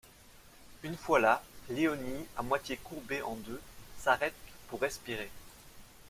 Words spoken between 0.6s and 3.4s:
Une fois là, Léonie, à moitié courbée en